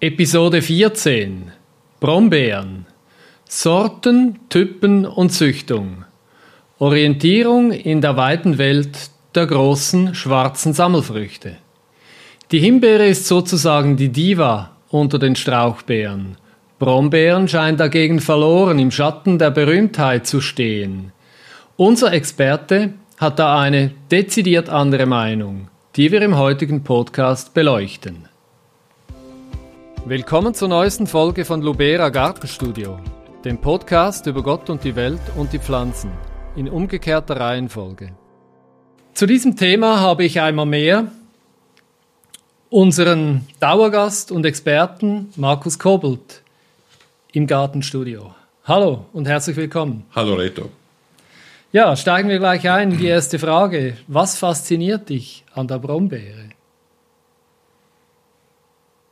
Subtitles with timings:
[0.00, 1.50] Episode 14
[1.98, 2.86] Brombeeren
[3.48, 6.04] Sorten, Typen und Züchtung
[6.78, 11.56] Orientierung in der weiten Welt der großen schwarzen Sammelfrüchte.
[12.52, 16.36] Die Himbeere ist sozusagen die Diva unter den Strauchbeeren.
[16.78, 21.10] Brombeeren scheint dagegen verloren im Schatten der Berühmtheit zu stehen.
[21.76, 28.27] Unser Experte hat da eine dezidiert andere Meinung, die wir im heutigen Podcast beleuchten.
[30.08, 32.98] Willkommen zur neuesten Folge von Lubera Gartenstudio,
[33.44, 36.10] dem Podcast über Gott und die Welt und die Pflanzen,
[36.56, 38.12] in umgekehrter Reihenfolge.
[39.12, 41.12] Zu diesem Thema habe ich einmal mehr
[42.70, 46.40] unseren Dauergast und Experten Markus Kobelt
[47.32, 48.34] im Gartenstudio.
[48.64, 50.06] Hallo und herzlich willkommen.
[50.16, 50.70] Hallo Reto.
[51.70, 52.96] Ja, steigen wir gleich ein.
[52.96, 53.98] Die erste Frage.
[54.06, 56.47] Was fasziniert dich an der Brombeere?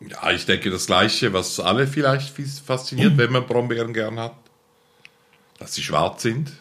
[0.09, 4.37] Ja, ich denke das Gleiche, was alle vielleicht fasziniert, wenn man Brombeeren gern hat.
[5.59, 6.53] Dass sie schwarz sind.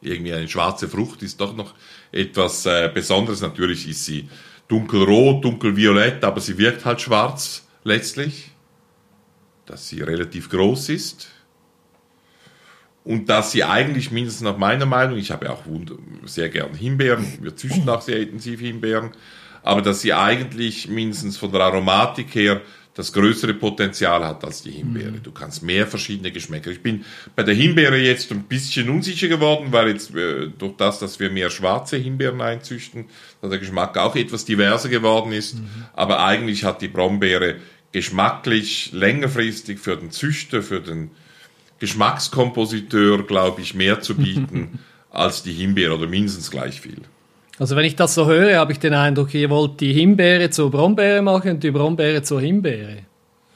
[0.00, 1.74] Irgendwie eine schwarze Frucht ist doch noch
[2.10, 3.40] etwas äh, Besonderes.
[3.40, 4.28] Natürlich ist sie
[4.68, 8.50] dunkelrot, dunkelviolett, aber sie wirkt halt schwarz letztlich.
[9.66, 11.28] Dass sie relativ groß ist
[13.04, 15.64] und dass sie eigentlich mindestens nach meiner Meinung, ich habe ja auch
[16.24, 19.10] sehr gern Himbeeren, wir züchten auch sehr intensiv Himbeeren,
[19.62, 22.60] aber dass sie eigentlich mindestens von der Aromatik her
[22.94, 25.12] das größere Potenzial hat als die Himbeere.
[25.12, 25.22] Mhm.
[25.22, 26.70] Du kannst mehr verschiedene Geschmäcker.
[26.70, 30.98] Ich bin bei der Himbeere jetzt ein bisschen unsicher geworden, weil jetzt äh, durch das,
[30.98, 33.06] dass wir mehr schwarze Himbeeren einzüchten,
[33.40, 35.54] dass der Geschmack auch etwas diverser geworden ist.
[35.54, 35.68] Mhm.
[35.94, 37.56] Aber eigentlich hat die Brombeere
[37.92, 41.12] geschmacklich längerfristig für den Züchter, für den
[41.78, 47.02] Geschmackskompositeur, glaube ich, mehr zu bieten als die Himbeere oder mindestens gleich viel.
[47.58, 50.70] Also wenn ich das so höre, habe ich den Eindruck, ihr wollt die Himbeere zur
[50.70, 52.98] Brombeere machen und die Brombeere zur Himbeere.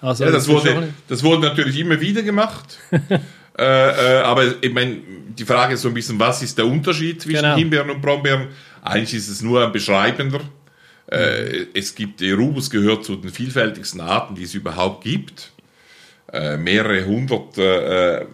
[0.00, 2.78] Also ja, das, das wurde, das wurde natürlich immer wieder gemacht.
[3.58, 4.98] äh, äh, aber ich meine,
[5.36, 7.56] die Frage ist so ein bisschen, was ist der Unterschied zwischen genau.
[7.56, 8.48] Himbeeren und Brombeeren?
[8.82, 10.40] Eigentlich ist es nur ein beschreibender.
[11.10, 15.52] Äh, es gibt, Rubus gehört zu den vielfältigsten Arten, die es überhaupt gibt.
[16.32, 18.26] Äh, mehrere hundert äh, äh,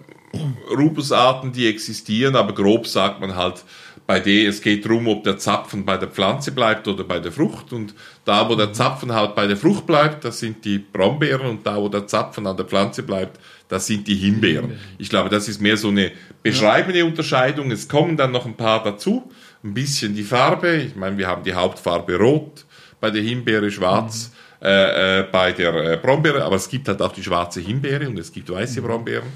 [0.70, 3.64] Rubusarten, die existieren, aber grob sagt man halt,
[4.06, 7.32] bei der es geht darum, ob der Zapfen bei der Pflanze bleibt oder bei der
[7.32, 7.72] Frucht.
[7.72, 8.74] Und da, wo der mhm.
[8.74, 12.46] Zapfen halt bei der Frucht bleibt, das sind die Brombeeren und da, wo der Zapfen
[12.46, 14.78] an der Pflanze bleibt, das sind die Himbeeren.
[14.98, 16.12] Ich glaube, das ist mehr so eine
[16.42, 17.70] beschreibende Unterscheidung.
[17.70, 19.30] Es kommen dann noch ein paar dazu.
[19.64, 20.76] Ein bisschen die Farbe.
[20.76, 22.66] Ich meine, wir haben die Hauptfarbe rot
[23.00, 24.30] bei der Himbeere, schwarz.
[24.30, 28.08] Mhm äh, äh, bei der äh, Brombeere, aber es gibt halt auch die schwarze Himbeere
[28.08, 28.86] und es gibt weiße mhm.
[28.86, 29.26] Brombeeren.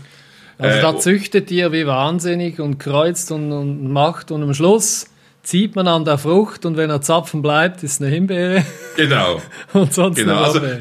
[0.59, 5.07] Also da äh, züchtet ihr wie wahnsinnig und kreuzt und, und macht und am Schluss
[5.43, 8.65] zieht man an der Frucht und wenn er Zapfen bleibt, ist eine Himbeere.
[8.97, 9.41] Genau.
[9.73, 10.43] und sonst genau.
[10.43, 10.81] Also, äh,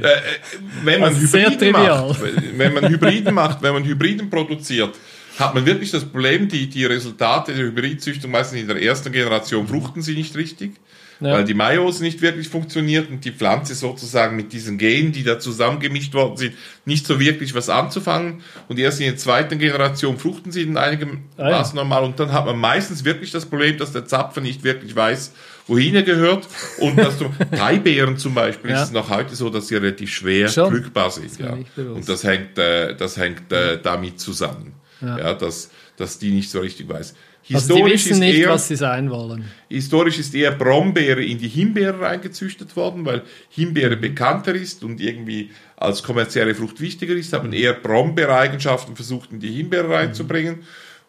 [0.84, 2.22] wenn man also Hybriden macht,
[2.58, 4.96] wenn man Hybriden macht, wenn man Hybriden produziert,
[5.38, 9.68] hat man wirklich das Problem, die, die Resultate der Hybridzüchtung meistens in der ersten Generation
[9.68, 10.72] fruchten sie nicht richtig
[11.20, 11.34] ja.
[11.34, 15.40] weil die Meiose nicht wirklich funktioniert und die Pflanze sozusagen mit diesen Genen, die da
[15.40, 16.56] zusammengemischt worden sind,
[16.86, 18.42] nicht so wirklich was anzufangen.
[18.68, 22.46] Und erst in der zweiten Generation fruchten sie in einigen ah, normal und dann hat
[22.46, 25.34] man meistens wirklich das Problem, dass der Zapfer nicht wirklich weiß,
[25.68, 26.48] wohin er gehört.
[26.80, 28.82] Und dass du Thai-Beeren zum Beispiel ja.
[28.82, 30.70] ist es noch heute so, dass sie relativ schwer Schon.
[30.70, 31.40] pflückbar sind.
[31.40, 31.58] Ja.
[31.78, 34.74] Und das hängt, äh, das hängt äh, damit zusammen.
[35.02, 35.18] Ja.
[35.18, 37.16] ja, dass, dass die nicht so richtig weiß.
[37.48, 39.46] Historisch also wissen nicht, eher, was sie sein wollen.
[39.70, 45.52] Historisch ist eher Brombeere in die Himbeere reingezüchtet worden, weil Himbeere bekannter ist und irgendwie
[45.78, 50.64] als kommerzielle Frucht wichtiger ist, haben eher Brombeereigenschaften versucht, in die Himbeere reinzubringen.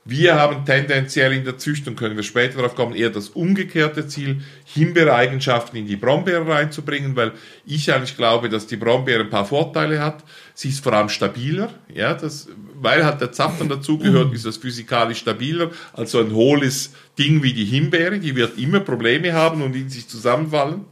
[0.08, 4.40] Wir haben tendenziell in der Züchtung, können wir später darauf kommen, eher das umgekehrte Ziel,
[4.64, 7.32] Himbeereigenschaften in die Brombeere reinzubringen, weil
[7.66, 10.22] ich eigentlich glaube, dass die Brombeere ein paar Vorteile hat.
[10.54, 12.46] Sie ist vor allem stabiler, ja, das,
[12.76, 17.52] weil halt der Zapfen dazugehört, ist das physikalisch stabiler als so ein hohles Ding wie
[17.52, 18.20] die Himbeere.
[18.20, 20.84] Die wird immer Probleme haben und in sich zusammenfallen.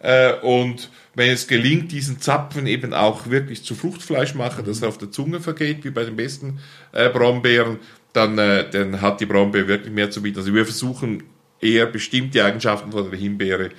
[0.00, 4.88] Äh, und wenn es gelingt, diesen Zapfen eben auch wirklich zu Fruchtfleisch machen, dass er
[4.88, 6.60] auf der Zunge vergeht, wie bei den besten
[6.92, 7.78] äh, Brombeeren,
[8.14, 10.38] dann, äh, dann hat die Brombeere wirklich mehr zu bieten.
[10.38, 11.24] Also wir versuchen
[11.60, 13.70] eher bestimmte Eigenschaften von der Himbeere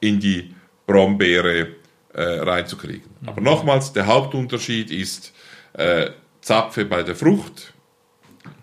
[0.00, 0.54] in die
[0.86, 1.68] Brombeere
[2.14, 3.10] äh, reinzukriegen.
[3.20, 3.28] Mhm.
[3.28, 5.32] Aber nochmals, der Hauptunterschied ist
[5.74, 6.10] äh,
[6.40, 7.72] Zapfe bei der Frucht,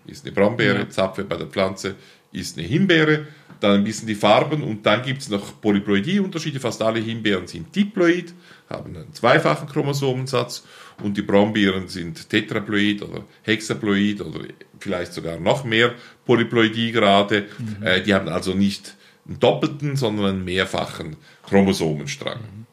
[0.06, 0.90] ist eine Brombeere, ja.
[0.90, 1.94] Zapfe bei der Pflanze
[2.32, 3.26] ist eine Himbeere,
[3.60, 6.60] dann ein bisschen die Farben und dann gibt es noch Polyploidie-Unterschiede.
[6.60, 8.34] Fast alle Himbeeren sind diploid,
[8.68, 10.64] haben einen zweifachen Chromosomensatz
[11.02, 14.40] und die Brombeeren sind tetraploid oder hexaploid oder
[14.78, 15.92] vielleicht sogar noch mehr
[16.24, 17.46] Polyploidie-Grade.
[17.58, 17.86] Mhm.
[17.86, 18.96] Äh, die haben also nicht
[19.26, 21.16] einen doppelten, sondern einen mehrfachen
[21.46, 22.38] Chromosomenstrang.
[22.38, 22.66] Mhm.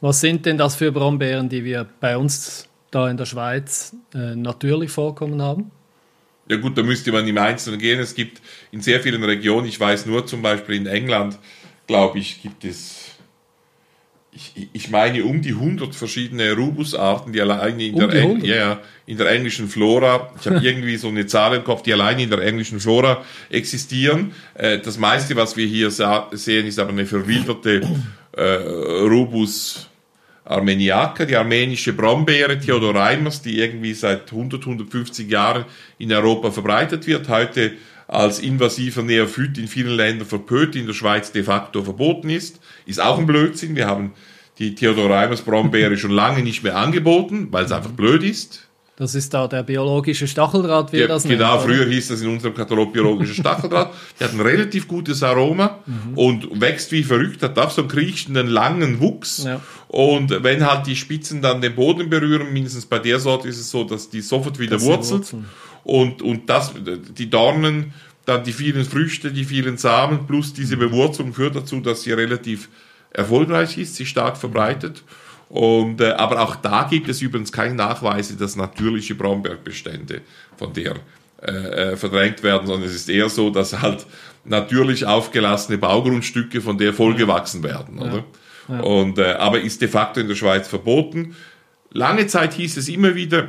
[0.00, 4.36] Was sind denn das für Brombeeren, die wir bei uns da in der Schweiz äh,
[4.36, 5.70] natürlich vorkommen haben?
[6.48, 8.00] Ja gut, da müsste man im Einzelnen gehen.
[8.00, 11.38] Es gibt in sehr vielen Regionen, ich weiß nur zum Beispiel in England,
[11.86, 13.04] glaube ich, gibt es
[14.34, 18.80] ich, ich meine um die 100 verschiedene Rubusarten, die alleine in, um der, Eng, ja,
[19.06, 22.30] in der englischen Flora, ich habe irgendwie so eine Zahl im Kopf, die alleine in
[22.30, 24.32] der englischen Flora existieren.
[24.54, 27.82] Äh, das meiste, was wir hier sehen, ist aber eine verwilderte
[28.32, 29.88] äh, Rubus
[30.44, 35.64] armeniaca, die armenische Brombeere Theodoreimus, die irgendwie seit 100, 150 Jahren
[35.98, 37.72] in Europa verbreitet wird, heute
[38.06, 42.60] als invasiver Neophyt in vielen Ländern verpönt, in der Schweiz de facto verboten ist.
[42.84, 43.76] Ist auch ein Blödsinn.
[43.76, 44.12] Wir haben
[44.58, 48.68] die Theodoreimus Brombeere schon lange nicht mehr angeboten, weil es einfach blöd ist.
[48.96, 51.40] Das ist da der biologische Stacheldraht, wie ja, das nennt.
[51.40, 53.92] Genau, früher hieß das in unserem Katalog biologischer Stacheldraht.
[54.20, 56.16] Der hat ein relativ gutes Aroma mhm.
[56.16, 59.44] und wächst wie verrückt, hat auch so einen kriechenden, langen Wuchs.
[59.44, 59.60] Ja.
[59.88, 63.68] Und wenn halt die Spitzen dann den Boden berühren, mindestens bei der Sorte ist es
[63.68, 65.34] so, dass die sofort wieder das wurzelt.
[65.82, 66.72] Und, und das,
[67.18, 67.92] die Dornen,
[68.24, 72.68] dann die vielen Früchte, die vielen Samen plus diese Bewurzung führt dazu, dass sie relativ
[73.10, 75.02] erfolgreich ist, sich stark verbreitet.
[75.54, 80.22] Und, äh, aber auch da gibt es übrigens keine Nachweise, dass natürliche Brombeerbestände
[80.56, 80.96] von der
[81.42, 84.04] äh, äh, verdrängt werden, sondern es ist eher so, dass halt
[84.44, 88.00] natürlich aufgelassene Baugrundstücke von der vollgewachsen werden.
[88.00, 88.24] Oder?
[88.68, 88.74] Ja.
[88.74, 88.80] Ja.
[88.80, 91.36] Und, äh, aber ist de facto in der Schweiz verboten.
[91.92, 93.46] Lange Zeit hieß es immer wieder,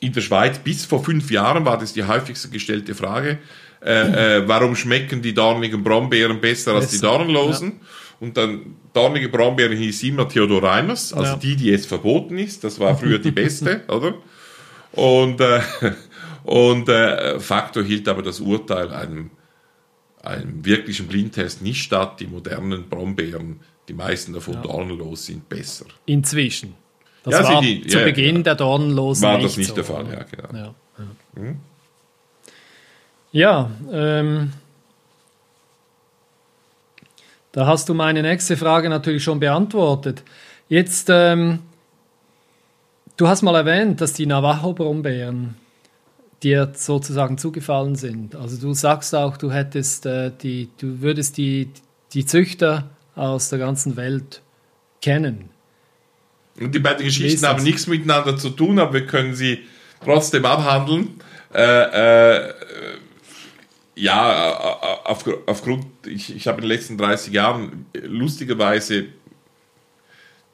[0.00, 3.38] in der Schweiz, bis vor fünf Jahren war das die häufigste gestellte Frage,
[3.84, 7.68] äh, äh, warum schmecken die dornigen Brombeeren besser als die dornlosen?
[7.68, 7.86] Ja.
[8.20, 11.36] Und dann dornige Brombeeren hieß immer Theodor Reimers, also ja.
[11.36, 12.64] die, die jetzt verboten ist.
[12.64, 14.14] Das war früher die beste, oder?
[14.92, 15.60] Und, äh,
[16.44, 19.30] und äh, Faktor hielt aber das Urteil einem,
[20.22, 22.18] einem wirklichen Blindtest nicht statt.
[22.18, 24.62] Die modernen Brombeeren, die meisten davon ja.
[24.62, 25.86] dornenlos, sind besser.
[26.06, 26.74] Inzwischen.
[27.22, 30.22] Das ja, war die, zu Beginn der Dornenlosen War das nicht so, der Fall, ja,
[30.24, 30.58] genau.
[30.58, 30.74] Ja,
[31.36, 31.56] mhm.
[33.32, 34.52] ja ähm,
[37.58, 40.22] da hast du meine nächste Frage natürlich schon beantwortet.
[40.68, 41.58] Jetzt, ähm,
[43.16, 45.56] du hast mal erwähnt, dass die Navajo-Brombeeren
[46.44, 48.36] dir sozusagen zugefallen sind.
[48.36, 51.70] Also du sagst auch, du hättest äh, die, du würdest die,
[52.12, 54.40] die Züchter aus der ganzen Welt
[55.02, 55.48] kennen.
[56.60, 59.64] Und die beiden Geschichten haben nichts miteinander zu tun, aber wir können sie
[60.04, 61.20] trotzdem abhandeln.
[61.52, 62.54] Äh, äh,
[63.98, 69.06] ja, auf, aufgrund, ich, ich habe in den letzten 30 Jahren lustigerweise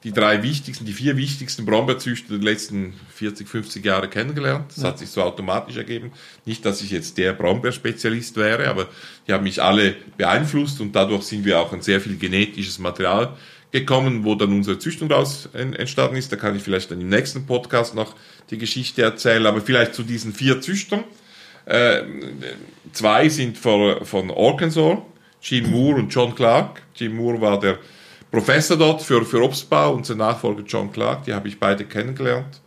[0.03, 4.65] die drei wichtigsten, die vier wichtigsten Brombeerzüchter der letzten 40, 50 Jahre kennengelernt.
[4.69, 4.89] Das ja.
[4.89, 6.11] hat sich so automatisch ergeben.
[6.45, 8.87] Nicht, dass ich jetzt der Brombeerspezialist wäre, aber
[9.27, 13.35] die haben mich alle beeinflusst und dadurch sind wir auch an sehr viel genetisches Material
[13.71, 16.31] gekommen, wo dann unsere Züchtung daraus entstanden ist.
[16.31, 18.15] Da kann ich vielleicht dann im nächsten Podcast noch
[18.51, 21.03] die Geschichte erzählen, aber vielleicht zu diesen vier Züchtern.
[21.65, 22.03] Äh,
[22.91, 24.99] zwei sind von, von Arkansas,
[25.41, 26.81] Jim Moore und John Clark.
[26.95, 27.79] Jim Moore war der
[28.31, 32.61] Professor dort für, für Obstbau und sein Nachfolger John Clark, die habe ich beide kennengelernt.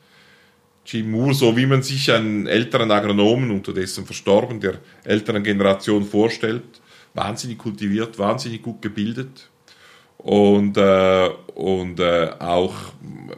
[0.87, 6.81] Jim Moore, so wie man sich einen älteren Agronomen, unterdessen verstorben, der älteren Generation vorstellt,
[7.13, 9.51] wahnsinnig kultiviert, wahnsinnig gut gebildet
[10.17, 12.75] und äh, und äh, auch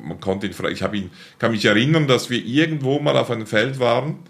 [0.00, 3.80] man konnte ihn ich ihn kann mich erinnern, dass wir irgendwo mal auf einem Feld
[3.80, 4.20] waren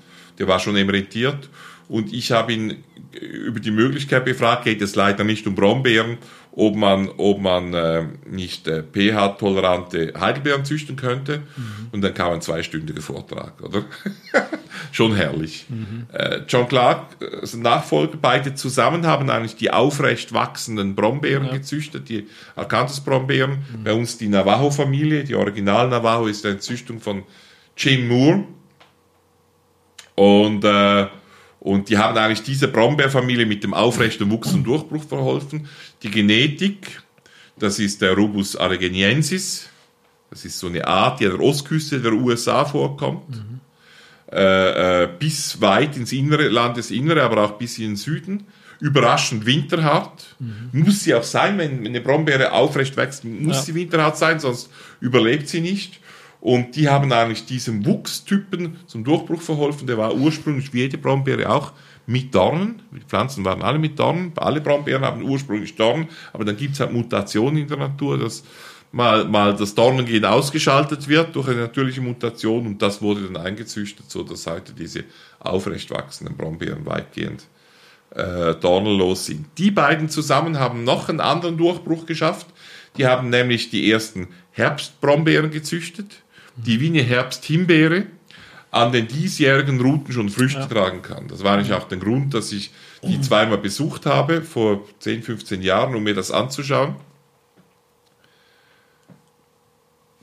[0.40, 1.48] der war schon emeritiert
[1.88, 2.84] und ich habe ihn
[3.20, 6.18] über die Möglichkeit befragt, geht es leider nicht um Brombeeren,
[6.52, 11.38] ob man, ob man äh, nicht äh, pH-tolerante Heidelbeeren züchten könnte.
[11.38, 11.88] Mhm.
[11.90, 13.84] Und dann kam ein zweistündiger Vortrag, oder?
[14.92, 15.66] Schon herrlich.
[15.68, 16.06] Mhm.
[16.12, 21.52] Äh, John Clark, äh, Nachfolger, beide zusammen haben eigentlich die aufrecht wachsenden Brombeeren ja.
[21.52, 23.50] gezüchtet, die Arcanthus-Brombeeren.
[23.50, 23.84] Mhm.
[23.84, 27.24] Bei uns die Navajo-Familie, die Original Navajo ist eine Züchtung von
[27.76, 28.44] Jim Moore
[30.20, 31.06] und, äh,
[31.60, 35.66] und die haben eigentlich dieser Brombeerfamilie mit dem aufrechten Wuchs und Durchbruch verholfen.
[36.02, 37.00] Die Genetik,
[37.58, 39.70] das ist der Rubus aregeniensis.
[40.28, 43.30] Das ist so eine Art, die an der Ostküste der USA vorkommt.
[43.30, 43.60] Mhm.
[44.30, 48.44] Äh, äh, bis weit ins Innere, Landesinnere, aber auch bis in den Süden.
[48.78, 50.36] Überraschend winterhart.
[50.38, 50.84] Mhm.
[50.84, 53.62] Muss sie auch sein, wenn eine Brombeere aufrecht wächst, muss ja.
[53.62, 54.68] sie winterhart sein, sonst
[55.00, 55.98] überlebt sie nicht.
[56.40, 59.86] Und die haben eigentlich diesem Wuchstypen zum Durchbruch verholfen.
[59.86, 61.72] Der war ursprünglich wie jede Brombeere auch
[62.06, 62.82] mit Dornen.
[62.92, 64.32] Die Pflanzen waren alle mit Dornen.
[64.36, 68.42] Alle Brombeeren haben ursprünglich Dornen, aber dann gibt es halt Mutationen in der Natur, dass
[68.90, 74.10] mal, mal das Dornengehen ausgeschaltet wird durch eine natürliche Mutation und das wurde dann eingezüchtet,
[74.10, 75.04] so dass heute diese
[75.38, 77.44] aufrecht wachsenden Brombeeren weitgehend
[78.14, 79.46] äh, dornenlos sind.
[79.58, 82.46] Die beiden zusammen haben noch einen anderen Durchbruch geschafft,
[82.96, 86.22] Die haben nämlich die ersten Herbstbrombeeren gezüchtet,
[86.56, 88.06] die wie eine Herbsthimbeere
[88.70, 90.66] an den diesjährigen Routen schon Früchte ja.
[90.66, 91.26] tragen kann.
[91.28, 92.70] Das war eigentlich auch der Grund, dass ich
[93.02, 96.96] die zweimal besucht habe, vor 10, 15 Jahren, um mir das anzuschauen.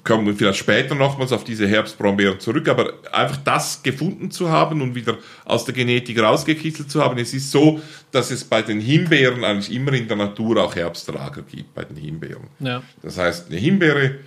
[0.08, 4.82] kommen wir vielleicht später nochmals auf diese Herbstbrombeeren zurück, aber einfach das gefunden zu haben
[4.82, 7.18] und wieder aus der Genetik rausgekitzelt zu haben.
[7.20, 7.82] Es ist so,
[8.12, 11.98] dass es bei den Himbeeren eigentlich immer in der Natur auch Herbsttrager gibt, bei den
[11.98, 12.48] Himbeeren.
[12.60, 12.82] Ja.
[13.02, 14.20] Das heißt, eine Himbeere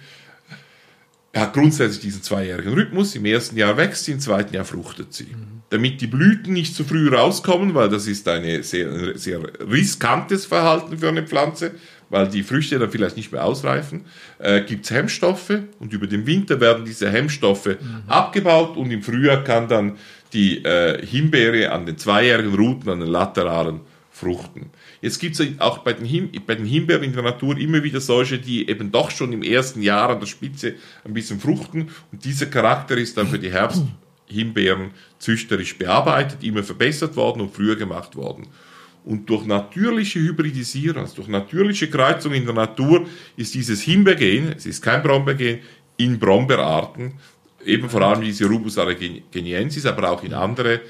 [1.34, 3.14] hat grundsätzlich diesen zweijährigen Rhythmus.
[3.14, 5.24] Im ersten Jahr wächst sie, im zweiten Jahr fruchtet sie.
[5.24, 5.62] Mhm.
[5.70, 10.98] Damit die Blüten nicht zu früh rauskommen, weil das ist ein sehr, sehr riskantes Verhalten
[10.98, 11.72] für eine Pflanze,
[12.08, 14.06] weil die Früchte dann vielleicht nicht mehr ausreifen,
[14.38, 18.02] äh, gibt es Hemmstoffe und über den Winter werden diese Hemmstoffe mhm.
[18.08, 19.96] abgebaut und im Frühjahr kann dann
[20.32, 24.70] die äh, Himbeere an den zweijährigen Ruten, an den lateralen fruchten.
[25.02, 28.00] Jetzt gibt es auch bei den, Him bei den Himbeeren in der Natur immer wieder
[28.00, 32.24] solche, die eben doch schon im ersten Jahr an der Spitze ein bisschen fruchten und
[32.24, 38.14] dieser Charakter ist dann für die Herbsthimbeeren züchterisch bearbeitet, immer verbessert worden und früher gemacht
[38.14, 38.48] worden.
[39.04, 44.66] Und durch natürliche Hybridisierung, also durch natürliche Kreuzung in der Natur, ist dieses Himbeergen, es
[44.66, 45.60] ist kein Brombeergen,
[45.96, 47.14] in Brombeerarten,
[47.64, 50.80] eben vor allem diese Rubus arageniensis, aber auch in andere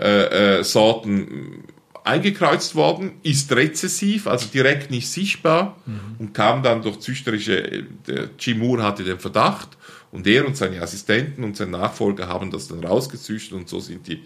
[0.00, 1.64] äh, äh, Sorten
[2.06, 6.00] eingekreuzt worden, ist rezessiv, also direkt nicht sichtbar mhm.
[6.18, 9.76] und kam dann durch züchterische, der Jim Moore hatte den Verdacht
[10.12, 14.06] und er und seine Assistenten und sein Nachfolger haben das dann rausgezüchtet und so sind
[14.06, 14.22] die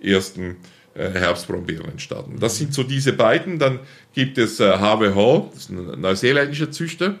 [0.00, 0.56] ersten
[0.94, 2.38] äh, Herbstbrombeeren entstanden.
[2.38, 3.58] Das sind so diese beiden.
[3.58, 3.80] Dann
[4.12, 7.16] gibt es äh, Harvey Hall, das ist ein neuseeländischer Züchter.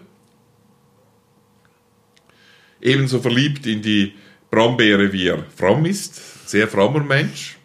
[2.80, 4.14] Ebenso verliebt in die
[4.50, 6.48] Brombeere, wie er fromm ist.
[6.48, 7.56] Sehr frommer Mensch.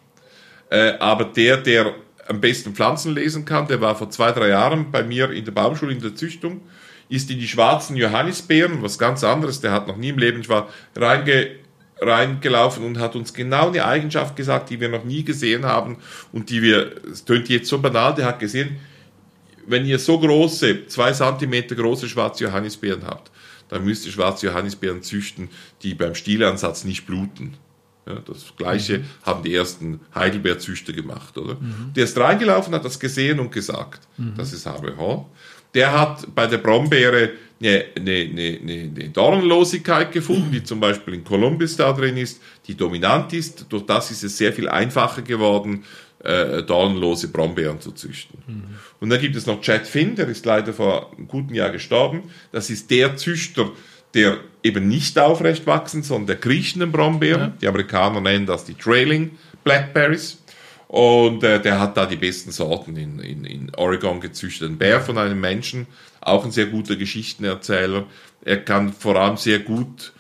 [0.72, 1.94] Äh, aber der, der
[2.30, 5.52] am besten Pflanzen lesen kann, der war vor zwei, drei Jahren bei mir in der
[5.52, 6.62] Baumschule in der Züchtung,
[7.10, 10.70] ist in die schwarzen Johannisbeeren, was ganz anderes, der hat noch nie im Leben war,
[10.96, 11.58] reinge
[12.02, 15.98] reingelaufen und hat uns genau eine Eigenschaft gesagt, die wir noch nie gesehen haben
[16.32, 18.78] und die wir, es tönt jetzt so banal, der hat gesehen,
[19.68, 23.32] wenn ihr so große, zwei Zentimeter große schwarze Johannisbeeren habt,
[23.68, 25.50] dann müsst ihr schwarze Johannisbeeren züchten,
[25.84, 27.58] die beim Stielansatz nicht bluten.
[28.08, 29.04] Ja, das gleiche mhm.
[29.24, 31.56] haben die ersten Heidelbeerzüchter gemacht, oder?
[31.56, 31.94] Mhm.
[31.96, 34.34] Der ist reingelaufen, hat das gesehen und gesagt, mhm.
[34.36, 35.26] das ist Haberhorn.
[35.76, 41.24] Der hat bei der Brombeere eine, eine, eine, eine Dornlosigkeit gefunden, die zum Beispiel in
[41.24, 43.66] Columbus da drin ist, die dominant ist.
[43.70, 45.84] Durch das ist es sehr viel einfacher geworden,
[46.24, 48.40] äh, dornlose Brombeeren zu züchten.
[48.48, 48.64] Mhm.
[49.00, 52.24] Und dann gibt es noch Chad Finn, der ist leider vor einem guten Jahr gestorben.
[52.52, 53.72] Das ist der Züchter,
[54.14, 57.42] der eben nicht aufrecht wachsen, sondern der kriechenden Brombeeren.
[57.42, 57.58] Ja.
[57.62, 60.40] Die Amerikaner nennen das die Trailing Blackberries.
[60.88, 64.70] Und äh, der hat da die besten Sorten in, in, in Oregon gezüchtet.
[64.70, 65.86] Ein Bär von einem Menschen,
[66.20, 68.08] auch ein sehr guter Geschichtenerzähler.
[68.44, 70.14] Er kann vor allem sehr gut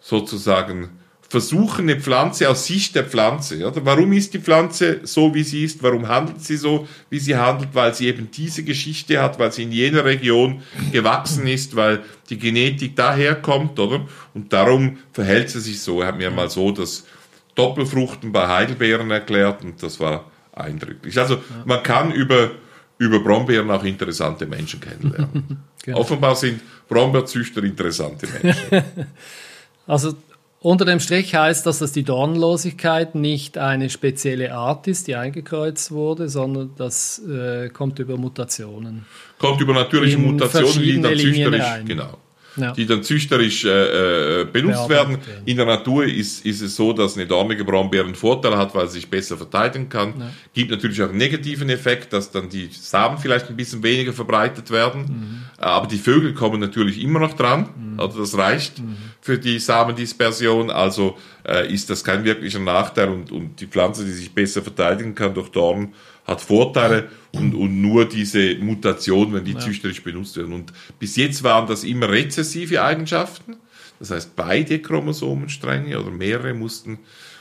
[0.00, 0.90] sozusagen
[1.32, 3.66] versuchen, eine Pflanze aus Sicht der Pflanze.
[3.66, 3.82] Oder?
[3.86, 5.82] Warum ist die Pflanze so, wie sie ist?
[5.82, 7.70] Warum handelt sie so, wie sie handelt?
[7.72, 10.60] Weil sie eben diese Geschichte hat, weil sie in jener Region
[10.92, 14.06] gewachsen ist, weil die Genetik daherkommt, oder?
[14.34, 16.02] Und darum verhält sie sich so.
[16.02, 17.06] Er hat mir mal so das
[17.54, 21.18] Doppelfruchten bei Heidelbeeren erklärt und das war eindrücklich.
[21.18, 22.50] Also man kann über,
[22.98, 25.62] über Brombeeren auch interessante Menschen kennenlernen.
[25.82, 25.98] genau.
[25.98, 26.60] Offenbar sind
[26.90, 28.84] Brombeerzüchter interessante Menschen.
[29.86, 30.14] also
[30.62, 35.90] unter dem Strich heißt das, dass die Dornlosigkeit nicht eine spezielle Art ist, die eingekreuzt
[35.90, 39.04] wurde, sondern das äh, kommt über Mutationen.
[39.38, 42.18] Kommt über natürliche Mutationen, die dann züchterisch, genau
[42.56, 42.72] ja.
[42.72, 45.18] die dann züchterisch äh, äh benutzt werden.
[45.44, 48.86] In der Natur ist, ist es so, dass eine dornige Brombeere einen Vorteil hat, weil
[48.88, 50.14] sie sich besser verteidigen kann.
[50.18, 50.30] Ja.
[50.52, 54.70] Gibt natürlich auch einen negativen Effekt, dass dann die Samen vielleicht ein bisschen weniger verbreitet
[54.70, 55.02] werden.
[55.02, 55.42] Mhm.
[55.58, 57.68] Aber die Vögel kommen natürlich immer noch dran.
[57.76, 58.00] Mhm.
[58.00, 58.96] Also das reicht mhm.
[59.20, 60.70] für die Samendispersion.
[60.70, 61.16] Also
[61.46, 65.34] äh, ist das kein wirklicher Nachteil und, und die Pflanze, die sich besser verteidigen kann
[65.34, 69.58] durch Dorn, hat Vorteile und, und nur diese Mutation, wenn die ja.
[69.58, 70.52] züchterisch benutzt werden.
[70.52, 73.56] Und bis jetzt waren das immer rezessive Eigenschaften.
[73.98, 76.98] Das heißt, beide Chromosomenstränge oder mehrere mussten,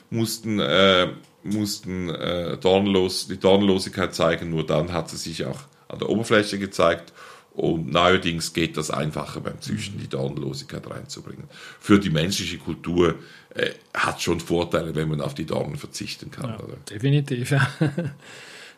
[0.09, 1.09] mussten, äh,
[1.43, 4.50] mussten äh, Dornlos, die Dornlosigkeit zeigen.
[4.50, 7.13] Nur dann hat sie sich auch an der Oberfläche gezeigt.
[7.53, 11.43] Und neuerdings geht das einfacher beim Züchten, die Dornlosigkeit reinzubringen.
[11.81, 13.15] Für die menschliche Kultur
[13.53, 16.51] äh, hat schon Vorteile, wenn man auf die Dornen verzichten kann.
[16.51, 16.59] Ja,
[16.89, 17.67] definitiv, ja.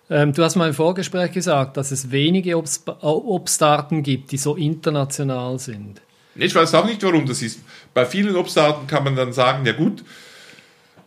[0.10, 4.56] Ähm, du hast mal im Vorgespräch gesagt, dass es wenige Obst Obstarten gibt, die so
[4.56, 6.02] international sind.
[6.36, 7.62] Ich weiß auch nicht, warum das ist.
[7.94, 10.04] Bei vielen Obstarten kann man dann sagen, ja gut,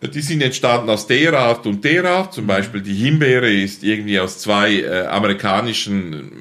[0.03, 2.33] die sind entstanden aus der Art und der Art.
[2.33, 6.33] Zum Beispiel die Himbeere ist irgendwie aus zwei äh, amerikanischen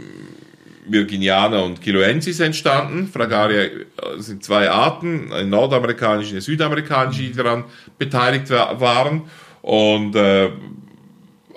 [0.87, 3.07] Virginiana und Kiloensis entstanden.
[3.07, 3.79] Fragaria äh,
[4.17, 7.63] sind zwei Arten, eine nordamerikanische und eine südamerikanische, die daran
[7.97, 9.23] beteiligt waren.
[9.61, 10.51] Und, äh,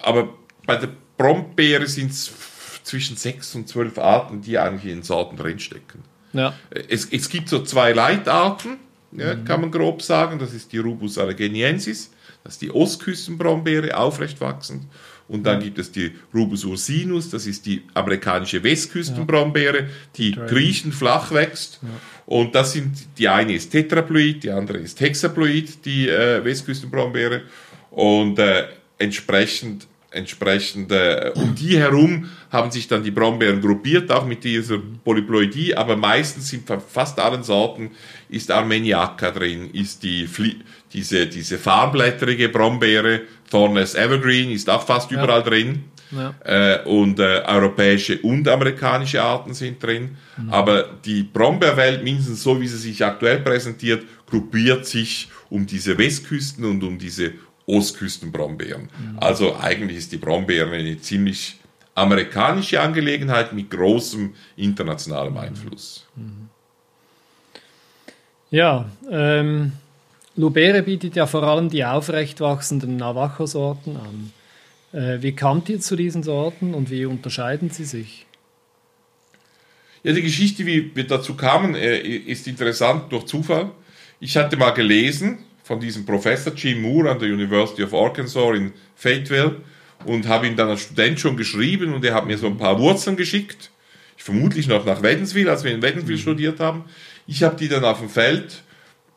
[0.01, 0.38] aber
[0.69, 2.31] bei der Brombeere sind es
[2.83, 6.03] zwischen sechs und zwölf Arten, die eigentlich in Sorten drinstecken.
[6.35, 6.53] Ja.
[6.71, 8.77] Es, es gibt so zwei Leitarten,
[9.13, 9.47] ja, mhm.
[9.47, 10.39] kann man grob sagen.
[10.39, 12.11] Das ist die Rubus allegheniensis,
[12.45, 14.85] das ist die Ostküstenbrombeere, aufrecht wachsend.
[15.27, 21.33] Und dann gibt es die Rubus ursinus, das ist die amerikanische Westküstenbrombeere, die Griechen flach
[21.33, 21.81] wächst.
[21.83, 21.89] Ja.
[22.27, 27.43] Und das sind, die eine ist Tetraploid, die andere ist Hexaploid, die äh, Westküstenbrombeere.
[27.91, 28.67] Und äh,
[28.99, 34.79] entsprechend entsprechend äh, um die herum haben sich dann die Brombeeren gruppiert, auch mit dieser
[35.05, 37.91] Polyploidie, aber meistens sind fast allen Sorten
[38.29, 40.29] ist Armeniaca drin, ist die
[40.93, 45.23] diese, diese farnblätterige Brombeere, Thornes Evergreen ist auch fast ja.
[45.23, 45.85] überall drin.
[46.11, 46.35] Ja.
[46.43, 50.17] Äh, und äh, europäische und amerikanische Arten sind drin.
[50.39, 50.51] Mhm.
[50.51, 56.65] Aber die Brombeerwelt, mindestens so wie sie sich aktuell präsentiert, gruppiert sich um diese Westküsten
[56.65, 57.33] und um diese
[57.69, 58.83] Ostküstenbrombeeren.
[58.83, 59.19] Mhm.
[59.19, 61.57] Also eigentlich ist die Brombeere eine ziemlich
[61.95, 66.07] amerikanische Angelegenheit mit großem internationalem Einfluss.
[66.17, 66.49] Mhm.
[68.51, 69.73] Ja, ähm,
[70.37, 74.33] Lubere bietet ja vor allem die aufrecht wachsenden Navajo-Sorten an.
[74.93, 78.25] Äh, wie kamt ihr zu diesen Sorten und wie unterscheiden sie sich?
[80.03, 83.73] Ja, die Geschichte, wie wir dazu kamen, äh, ist interessant durch Zufall.
[84.21, 88.73] Ich hatte mal gelesen, von diesem Professor Jim Moore an der University of Arkansas in
[88.97, 89.57] Fayetteville
[90.07, 92.79] und habe ihm dann als Student schon geschrieben und er hat mir so ein paar
[92.79, 93.71] Wurzeln geschickt.
[94.17, 96.21] Ich vermutlich noch nach Wädenswil, als wir in Wädenswil mhm.
[96.21, 96.87] studiert haben.
[97.27, 98.63] Ich habe die dann auf dem Feld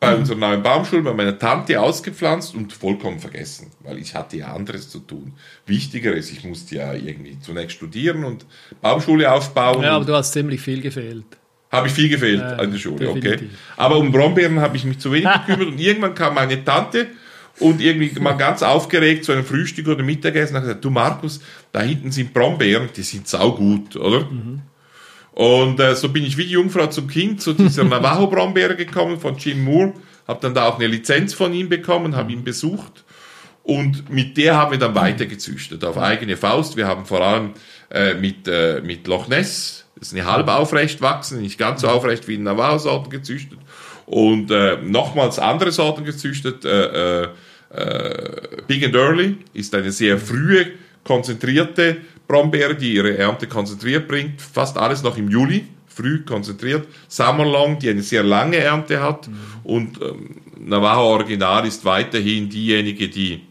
[0.01, 4.53] bei unserer neuen Baumschule bei meiner Tante ausgepflanzt und vollkommen vergessen, weil ich hatte ja
[4.53, 5.35] anderes zu tun.
[5.65, 8.45] Wichtigeres, ich musste ja irgendwie zunächst studieren und
[8.81, 9.83] Baumschule aufbauen.
[9.83, 11.23] Ja, aber du hast ziemlich viel gefehlt.
[11.71, 13.33] Habe ich viel gefehlt ja, an der Schule, definitiv.
[13.33, 13.49] okay.
[13.77, 17.07] Aber um Brombeeren habe ich mich zu wenig gekümmert und irgendwann kam meine Tante
[17.59, 21.41] und irgendwie mal ganz aufgeregt zu einem Frühstück oder Mittagessen und hat gesagt, du Markus,
[21.71, 24.25] da hinten sind Brombeeren, die sind saugut, oder?
[24.25, 24.61] Mhm.
[25.33, 29.37] Und äh, so bin ich wie die Jungfrau zum Kind zu dieser Navajo-Brombeere gekommen von
[29.37, 29.93] Jim Moore,
[30.27, 33.05] habe dann da auch eine Lizenz von ihm bekommen, habe ihn besucht
[33.63, 36.77] und mit der haben wir dann weiter gezüchtet, auf eigene Faust.
[36.77, 37.51] Wir haben vor allem
[37.89, 42.27] äh, mit, äh, mit Loch Ness ist eine halb aufrecht wachsende, nicht ganz so aufrecht
[42.27, 43.59] wie in Navajo-Sorten gezüchtet.
[44.07, 46.65] Und äh, nochmals andere Sorten gezüchtet.
[46.65, 47.27] Äh, äh,
[47.69, 50.67] äh, Big and Early ist eine sehr frühe,
[51.03, 54.41] konzentrierte Brombeere, die ihre Ernte konzentriert bringt.
[54.41, 56.87] Fast alles noch im Juli, früh konzentriert.
[57.07, 59.29] Summerlong, die eine sehr lange Ernte hat.
[59.63, 63.41] Und ähm, Navajo Original ist weiterhin diejenige, die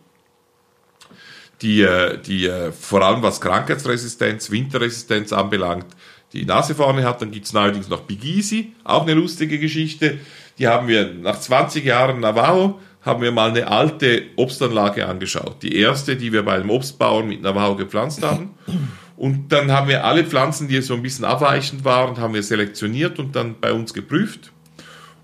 [1.62, 5.86] die, äh, die äh, vor allem was Krankheitsresistenz, Winterresistenz anbelangt,
[6.32, 7.22] die Nase vorne hat.
[7.22, 10.18] Dann gibt's neuerdings noch Big Easy, auch eine lustige Geschichte.
[10.58, 15.62] Die haben wir nach 20 Jahren Navajo, haben wir mal eine alte Obstanlage angeschaut.
[15.62, 18.50] Die erste, die wir bei einem Obstbauern mit Navajo gepflanzt haben.
[19.16, 23.18] Und dann haben wir alle Pflanzen, die so ein bisschen abweichend waren, haben wir selektioniert
[23.18, 24.52] und dann bei uns geprüft.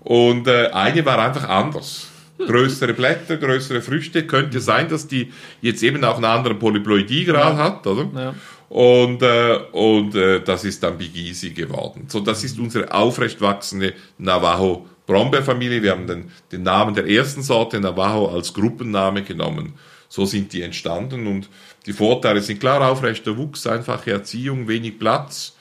[0.01, 2.07] Und äh, eine war einfach anders.
[2.37, 4.27] Größere Blätter, größere Früchte.
[4.27, 7.63] Könnte sein, dass die jetzt eben auch einen anderen Polyploidiegrad ja.
[7.63, 8.07] hat, oder?
[8.15, 8.35] Ja.
[8.69, 12.05] Und, äh, und äh, das ist dann Big Easy geworden.
[12.07, 15.81] So, das ist unsere aufrecht wachsende Navajo Brombeerfamilie.
[15.81, 19.73] Wir haben den, den Namen der ersten Sorte Navajo als Gruppenname genommen.
[20.09, 21.49] So sind die entstanden und
[21.85, 25.55] die Vorteile sind klar aufrechter Wuchs, einfache Erziehung, wenig Platz,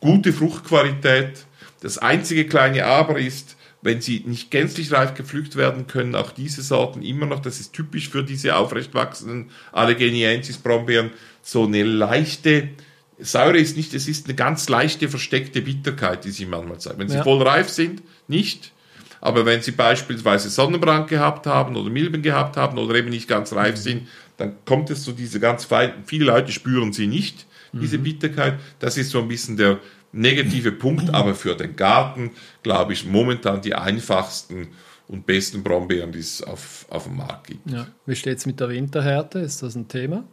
[0.00, 1.44] gute Fruchtqualität.
[1.80, 6.62] Das einzige kleine Aber ist, wenn sie nicht gänzlich reif gepflückt werden können, auch diese
[6.62, 11.10] Sorten immer noch, das ist typisch für diese aufrecht wachsenden Allegheniensis Brombeeren,
[11.42, 12.70] so eine leichte,
[13.18, 16.98] Säure ist nicht, es ist eine ganz leichte versteckte Bitterkeit, die sie manchmal zeigen.
[16.98, 17.22] Wenn sie ja.
[17.22, 18.72] voll reif sind, nicht.
[19.20, 23.52] Aber wenn sie beispielsweise Sonnenbrand gehabt haben oder Milben gehabt haben oder eben nicht ganz
[23.52, 23.80] reif mhm.
[23.80, 28.04] sind, dann kommt es zu dieser ganz feinen, viele Leute spüren sie nicht, diese mhm.
[28.04, 28.58] Bitterkeit.
[28.78, 29.78] Das ist so ein bisschen der
[30.12, 34.68] negative Punkt, aber für den Garten, glaube ich, momentan die einfachsten
[35.08, 37.70] und besten Brombeeren, die es auf, auf dem Markt gibt.
[37.70, 37.86] Ja.
[38.06, 39.40] Wie steht es mit der Winterhärte?
[39.40, 40.24] Ist das ein Thema?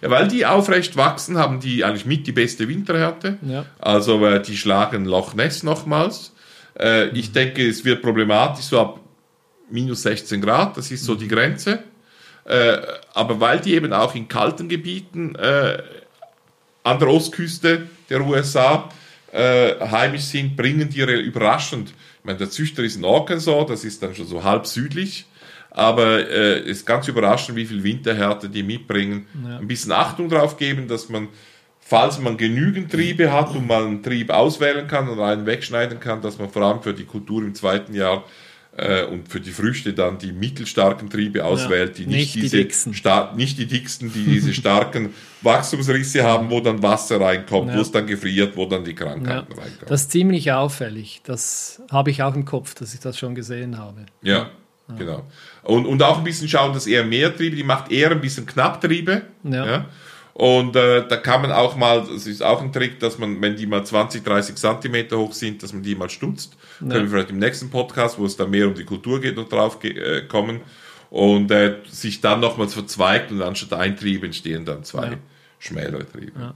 [0.00, 3.38] Ja, weil die aufrecht wachsen, haben die eigentlich mit die beste Winterhärte.
[3.42, 3.66] Ja.
[3.78, 6.32] Also äh, die schlagen Loch Ness nochmals.
[6.78, 7.16] Äh, mhm.
[7.16, 9.00] Ich denke, es wird problematisch so ab
[9.70, 11.82] minus 16 Grad, das ist so die Grenze.
[12.44, 12.78] Äh,
[13.14, 15.82] aber weil die eben auch in kalten Gebieten äh,
[16.82, 18.88] an der Ostküste der USA
[19.34, 21.90] äh, heimisch sind, bringen die überraschend.
[21.90, 25.26] Ich meine, der Züchter ist in Arkansas, das ist dann schon so halb südlich.
[25.70, 29.26] Aber äh, es ist ganz überraschend, wie viel Winterhärte die mitbringen.
[29.44, 29.58] Ja.
[29.58, 31.28] Ein bisschen Achtung drauf geben, dass man
[31.80, 36.22] falls man genügend Triebe hat und man einen Trieb auswählen kann und einen wegschneiden kann,
[36.22, 38.24] dass man vor allem für die Kultur im zweiten Jahr
[38.76, 42.56] äh, und für die Früchte dann die mittelstarken Triebe auswählt, die nicht, nicht die diese
[42.58, 42.94] dicksten.
[42.94, 45.10] star- nicht die dicksten, die diese starken
[45.42, 47.76] Wachstumsrisse haben, wo dann Wasser reinkommt, Ja.
[47.76, 49.86] wo es dann gefriert, wo dann die Ja, Krankheiten reinkommen.
[49.86, 51.20] das ist ziemlich auffällig.
[51.24, 54.06] Das habe ich auch im Kopf, dass ich das schon gesehen habe.
[54.22, 54.50] Ja,
[54.98, 55.24] genau.
[55.62, 58.46] Und, und auch ein bisschen schauen, dass er mehr Triebe, die macht eher ein bisschen
[58.46, 59.22] Knapptriebe.
[59.44, 59.86] Ja.
[60.34, 63.54] Und äh, da kann man auch mal, das ist auch ein Trick, dass man, wenn
[63.54, 66.56] die mal 20, 30 Zentimeter hoch sind, dass man die mal stutzt.
[66.80, 69.48] Können wir vielleicht im nächsten Podcast, wo es dann mehr um die Kultur geht, noch
[69.48, 70.60] drauf äh, kommen.
[71.10, 75.16] Und äh, sich dann nochmals verzweigt und anstatt ein Trieb entstehen dann zwei Ja.
[75.60, 76.54] schmälere Triebe.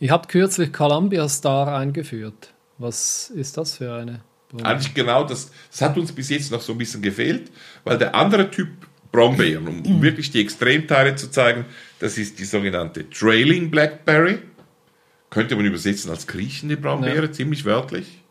[0.00, 2.52] Ihr habt kürzlich Columbia Star eingeführt.
[2.78, 4.22] Was ist das für eine?
[4.64, 7.52] Eigentlich genau das, das hat uns bis jetzt noch so ein bisschen gefehlt,
[7.84, 8.68] weil der andere Typ
[9.12, 11.66] Brombeeren, um, um wirklich die Extremteile zu zeigen,
[12.00, 14.38] das ist die sogenannte Trailing Blackberry.
[15.30, 18.22] Könnte man übersetzen als kriechende Brombeere, ziemlich wörtlich.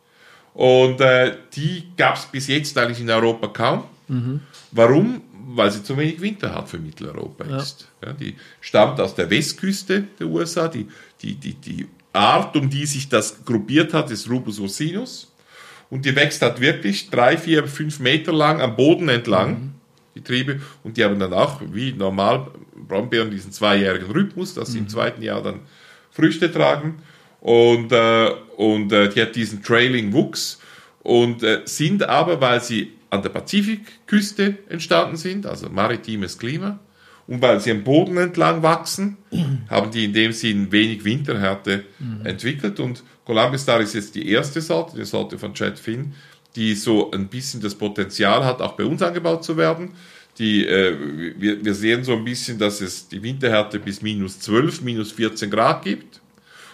[0.54, 3.84] Und äh, die gab es bis jetzt eigentlich in Europa kaum.
[4.72, 5.22] Warum?
[5.54, 7.88] Weil sie zu wenig Winter hat für Mitteleuropa ist.
[8.06, 10.67] Ja, die stammt aus der Westküste der USA.
[10.67, 10.88] Die,
[11.22, 15.32] die, die, die Art, um die sich das gruppiert hat, ist Rubus ursinus.
[15.89, 19.74] Und die wächst halt wirklich drei, vier, fünf Meter lang am Boden entlang,
[20.15, 20.62] die Triebe.
[20.84, 25.21] Und die haben dann auch, wie normal Brombeeren, diesen zweijährigen Rhythmus, dass sie im zweiten
[25.21, 25.62] Jahr dann
[26.12, 27.02] Früchte tragen.
[27.39, 30.60] Und, äh, und äh, die hat diesen Trailing Wuchs
[31.02, 36.80] und äh, sind aber, weil sie an der Pazifikküste entstanden sind, also maritimes Klima,
[37.28, 39.17] und weil sie am Boden entlang wachsen,
[39.69, 41.86] haben die in dem Sinn wenig Winterhärte
[42.24, 42.80] entwickelt.
[42.80, 46.13] Und Columbia Star ist jetzt die erste Sorte, die Sorte von Chad Finn,
[46.56, 49.92] die so ein bisschen das Potenzial hat, auch bei uns angebaut zu werden.
[50.38, 50.96] Die, äh,
[51.38, 55.50] wir, wir sehen so ein bisschen, dass es die Winterhärte bis minus 12, minus 14
[55.50, 56.22] Grad gibt.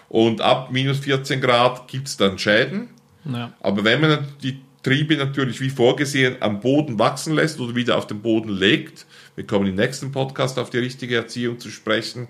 [0.08, 2.88] Und ab minus 14 Grad gibt es dann Schäden.
[3.24, 3.52] Ja.
[3.60, 8.06] Aber wenn man die Triebe natürlich wie vorgesehen am Boden wachsen lässt oder wieder auf
[8.06, 12.28] den Boden legt, wir kommen im nächsten Podcast auf die richtige Erziehung zu sprechen,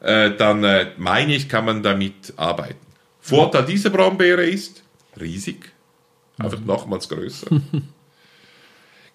[0.00, 2.86] äh, dann äh, meine ich, kann man damit arbeiten.
[3.20, 4.82] Vorteil dieser Brombeere ist
[5.20, 5.72] riesig,
[6.40, 7.46] einfach nochmals größer.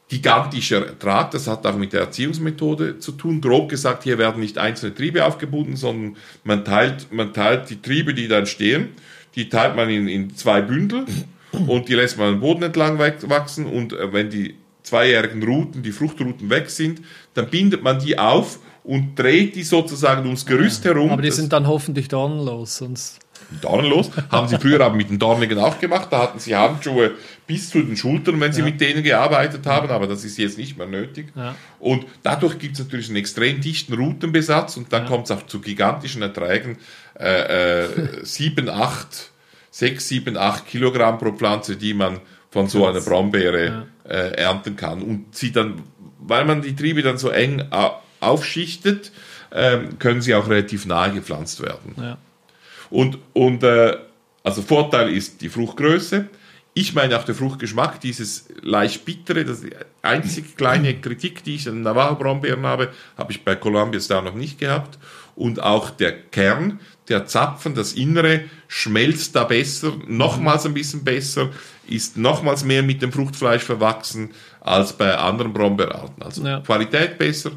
[0.08, 3.42] Gigantischer Ertrag, das hat auch mit der Erziehungsmethode zu tun.
[3.42, 8.14] Grob gesagt, hier werden nicht einzelne Triebe aufgebunden, sondern man teilt, man teilt die Triebe,
[8.14, 8.90] die dann stehen,
[9.34, 11.06] die teilt man in, in zwei Bündel
[11.68, 15.92] und die lässt man am Boden entlang wachsen und äh, wenn die zweijährigen Ruten, die
[15.92, 17.02] Fruchtruten weg sind,
[17.34, 21.10] dann bindet man die auf und dreht die sozusagen ums Gerüst herum.
[21.10, 23.25] Aber die sind dann hoffentlich dornenlos, sonst.
[23.62, 24.12] Dornlos.
[24.32, 26.08] Haben sie früher aber mit den Dornigen auch gemacht.
[26.12, 27.12] Da hatten sie Handschuhe
[27.48, 30.78] bis zu den Schultern, wenn sie mit denen gearbeitet haben, aber das ist jetzt nicht
[30.78, 31.28] mehr nötig.
[31.36, 31.56] Ja.
[31.80, 35.60] Und dadurch gibt es natürlich einen extrem dichten Routenbesatz und dann kommt es auch zu
[35.62, 36.78] gigantischen Erträgen.
[37.20, 37.88] Äh, äh,
[38.24, 39.30] 7, 8,
[39.72, 45.02] 6, 7, 8 Kilogramm pro Pflanze, die man von so einer Brombeere äh, ernten kann.
[45.02, 45.84] Und sie dann,
[46.20, 49.12] weil man die Triebe dann so eng au- aufschichtet,
[49.54, 51.96] ähm, können sie auch relativ nahe gepflanzt werden.
[52.90, 53.98] Und, und äh,
[54.44, 56.28] also Vorteil ist die Fruchtgröße.
[56.78, 61.56] Ich meine auch der Fruchtgeschmack, dieses leicht bittere, das ist die einzig kleine Kritik, die
[61.56, 65.00] ich an Navajo-Brombeeren habe, habe ich bei Columbia Star noch nicht gehabt.
[65.36, 71.50] Und auch der Kern, der Zapfen, das Innere schmelzt da besser, nochmals ein bisschen besser,
[71.88, 76.24] ist nochmals mehr mit dem Fruchtfleisch verwachsen als bei anderen Brombeerarten.
[76.24, 76.60] Also Ja.
[76.60, 77.52] Qualität besser,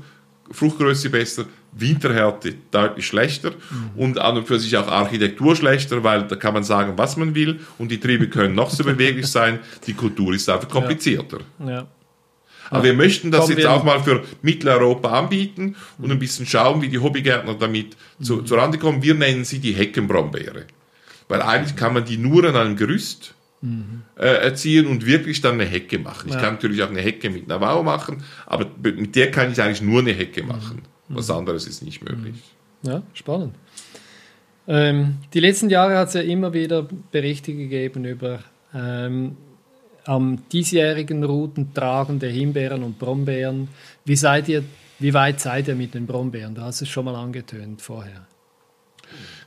[0.50, 3.52] Fruchtgröße besser, Winterhärte deutlich schlechter
[3.96, 7.34] und an und für sich auch Architektur schlechter, weil da kann man sagen, was man
[7.34, 11.38] will und die Triebe können noch so beweglich sein, die Kultur ist einfach komplizierter.
[11.64, 11.86] Ja.
[12.70, 16.88] Aber wir möchten das jetzt auch mal für Mitteleuropa anbieten und ein bisschen schauen, wie
[16.88, 19.02] die Hobbygärtner damit zu, zurande kommen.
[19.02, 20.64] Wir nennen sie die Heckenbrombeere.
[21.28, 23.34] Weil eigentlich kann man die nur an einem Gerüst
[24.16, 26.28] äh, erziehen und wirklich dann eine Hecke machen.
[26.28, 26.40] Ich Ja.
[26.40, 30.00] kann natürlich auch eine Hecke mit Navajo machen, aber mit der kann ich eigentlich nur
[30.00, 30.82] eine Hecke machen.
[31.08, 32.42] Was anderes ist nicht möglich.
[32.82, 33.54] Ja, spannend.
[34.66, 38.40] Ähm, die letzten Jahre hat es ja immer wieder Berichte gegeben über
[38.74, 39.36] ähm,
[40.04, 43.68] am diesjährigen Routen tragende Himbeeren und Brombeeren.
[44.04, 44.64] Wie seid ihr,
[44.98, 46.54] wie weit seid ihr mit den Brombeeren?
[46.54, 48.26] Du hast es schon mal angetönt vorher.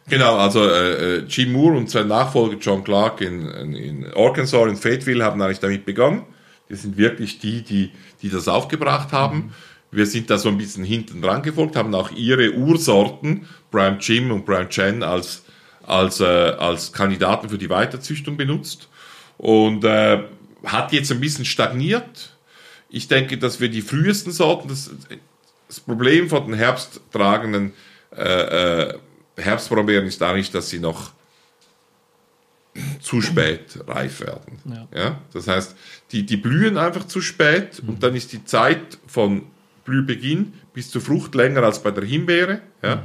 [0.10, 4.76] Genau, also äh, äh, Jim Moore und sein Nachfolger John Clark in, in, Arkansas, in
[4.76, 6.24] Fayetteville, haben eigentlich damit begonnen.
[6.70, 9.54] Die sind wirklich die, die, die das aufgebracht haben.
[9.92, 14.32] Wir sind da so ein bisschen hinten dran gefolgt, haben auch ihre Ursorten, Brian Jim
[14.32, 15.44] und Brian Chen, als,
[15.84, 18.88] als, äh, als Kandidaten für die Weiterzüchtung benutzt.
[19.38, 20.24] Und äh,
[20.64, 22.36] hat jetzt ein bisschen stagniert.
[22.90, 24.92] Ich denke, dass wir die frühesten Sorten, das,
[25.68, 27.74] das Problem von den herbsttragenden
[28.16, 29.00] äh, äh,
[29.38, 31.12] Herbstbrombeeren ist eigentlich, dass sie noch
[33.02, 34.60] zu spät reif werden.
[34.66, 34.88] Ja.
[34.96, 35.22] ja.
[35.34, 35.76] Das heißt,
[36.12, 37.90] die, die blühen einfach zu spät mhm.
[37.90, 39.44] und dann ist die Zeit von
[39.92, 42.62] Blühbeginn bis zur Frucht länger als bei der Himbeere.
[42.82, 43.04] Ja.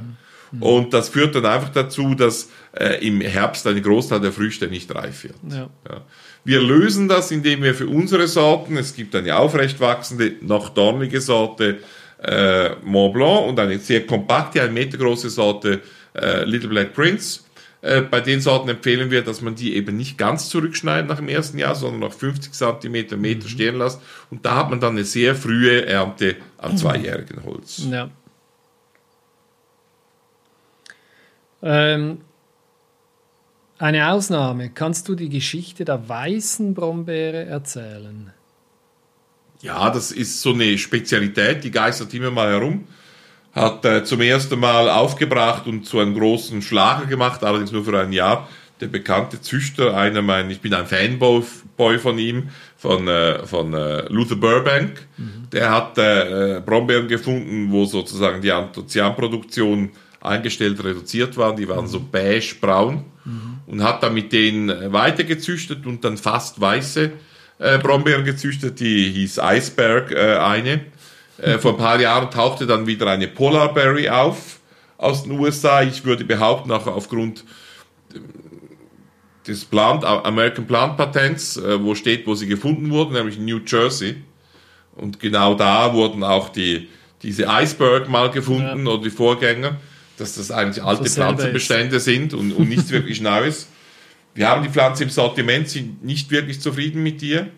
[0.53, 0.63] Mhm.
[0.63, 4.95] Und das führt dann einfach dazu, dass äh, im Herbst ein Großteil der Früchte nicht
[4.95, 5.35] reif wird.
[5.51, 5.69] Ja.
[5.89, 6.05] Ja.
[6.45, 11.21] Wir lösen das, indem wir für unsere Sorten, es gibt eine aufrecht wachsende, noch dornige
[11.21, 11.79] Sorte
[12.23, 15.81] äh, Mont Blanc und eine sehr kompakte, ein Meter große Sorte
[16.15, 17.41] äh, Little Black Prince.
[17.83, 21.29] Äh, bei den Sorten empfehlen wir, dass man die eben nicht ganz zurückschneidet nach dem
[21.29, 23.49] ersten Jahr, sondern noch 50 cm Meter mhm.
[23.49, 24.01] stehen lässt.
[24.31, 27.87] Und da hat man dann eine sehr frühe Ernte am zweijährigen Holz.
[27.91, 28.11] Ja.
[31.63, 32.21] Ähm,
[33.79, 34.71] eine Ausnahme.
[34.71, 38.33] Kannst du die Geschichte der weißen Brombeere erzählen?
[39.61, 42.87] Ja, das ist so eine Spezialität, die geistert immer mal herum.
[43.53, 47.99] Hat äh, zum ersten Mal aufgebracht und zu einem großen Schlager gemacht, allerdings nur für
[47.99, 48.49] ein Jahr.
[48.81, 54.07] Der bekannte Züchter, einer meiner, ich bin ein Fanboy von ihm, von, äh, von äh,
[54.09, 55.07] Luther Burbank.
[55.17, 55.49] Mhm.
[55.53, 61.57] Der hat äh, Brombeeren gefunden, wo sozusagen die Anthocyanproduktion eingestellt reduziert waren.
[61.57, 63.59] Die waren so beige-braun mhm.
[63.67, 67.13] und hat dann mit denen äh, weitergezüchtet und dann fast weiße
[67.59, 68.81] äh, Brombeeren gezüchtet.
[68.81, 70.81] Die hieß Iceberg äh, eine.
[71.39, 74.61] Äh, vor ein paar Jahren tauchte dann wieder eine Polarberry auf
[74.99, 75.83] aus den USA.
[75.83, 77.45] Ich würde behaupten, auch aufgrund
[78.15, 78.19] äh,
[79.47, 83.61] des Plant, American Plant Patents, äh, wo steht, wo sie gefunden wurden, nämlich in New
[83.67, 84.17] Jersey.
[84.95, 86.89] Und genau da wurden auch die,
[87.23, 88.93] diese Iceberg mal gefunden ja.
[88.93, 89.77] oder die Vorgänger
[90.17, 93.69] dass das eigentlich alte Pflanzenbestände sind und, und nichts wirklich Neues.
[94.35, 97.49] Wir haben die Pflanze im Sortiment, sind nicht wirklich zufrieden mit ihr,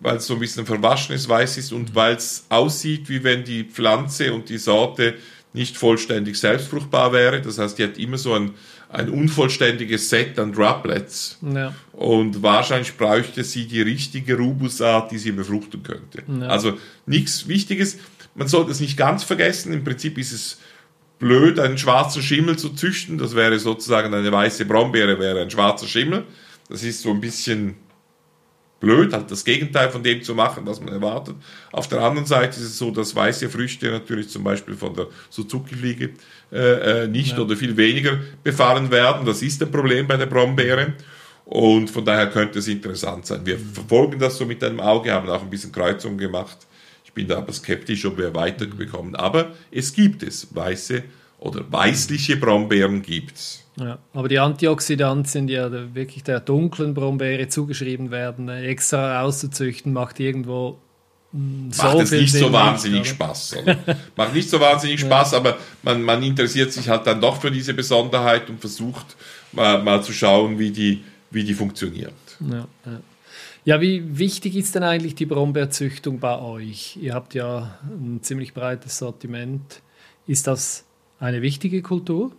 [0.00, 3.64] weil es so ein bisschen verwaschenes Weiß ist und weil es aussieht, wie wenn die
[3.64, 5.14] Pflanze und die Sorte
[5.52, 7.40] nicht vollständig selbstfruchtbar wäre.
[7.40, 8.52] Das heißt, die hat immer so ein,
[8.90, 11.38] ein unvollständiges Set an Droplets.
[11.42, 11.74] Ja.
[11.92, 16.22] Und wahrscheinlich bräuchte sie die richtige Rubusart, die sie befruchten könnte.
[16.26, 16.48] Ja.
[16.48, 17.98] Also nichts Wichtiges.
[18.34, 19.72] Man sollte es nicht ganz vergessen.
[19.72, 20.58] Im Prinzip ist es
[21.18, 23.18] blöd, einen schwarzen Schimmel zu züchten.
[23.18, 26.24] Das wäre sozusagen eine weiße Brombeere, wäre ein schwarzer Schimmel.
[26.68, 27.74] Das ist so ein bisschen
[28.80, 31.36] blöd, halt das Gegenteil von dem zu machen, was man erwartet.
[31.72, 35.06] Auf der anderen Seite ist es so, dass weiße Früchte natürlich zum Beispiel von der
[35.30, 36.10] Suzuki-Fliege
[36.52, 37.40] äh, äh, nicht ja.
[37.40, 39.26] oder viel weniger befallen werden.
[39.26, 40.94] Das ist ein Problem bei der Brombeere.
[41.44, 43.40] Und von daher könnte es interessant sein.
[43.44, 46.58] Wir verfolgen das so mit einem Auge, haben auch ein bisschen Kreuzungen gemacht
[47.18, 49.16] bin da aber skeptisch, ob wir weiterbekommen.
[49.16, 50.54] Aber es gibt es.
[50.54, 51.02] Weiße
[51.40, 53.64] oder weißliche Brombeeren gibt es.
[53.78, 60.18] Ja, aber die Antioxidantien, sind ja wirklich der dunklen Brombeere zugeschrieben werden, extra auszuzüchten, macht
[60.20, 60.78] irgendwo
[61.32, 63.56] hm, so macht es nicht Sinn so wahnsinnig nicht, Spaß.
[64.16, 67.74] macht nicht so wahnsinnig Spaß, aber man, man interessiert sich halt dann doch für diese
[67.74, 69.16] Besonderheit und versucht
[69.52, 72.14] mal, mal zu schauen, wie die, wie die funktioniert.
[72.40, 73.00] Ja, ja.
[73.64, 76.96] Ja, wie wichtig ist denn eigentlich die Brombeerzüchtung bei euch?
[77.02, 79.82] Ihr habt ja ein ziemlich breites Sortiment.
[80.26, 80.86] Ist das
[81.20, 82.32] eine wichtige Kultur?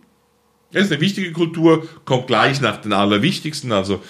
[0.72, 4.02] Ja, ist eine wichtige Kultur, kommt gleich nach den allerwichtigsten, also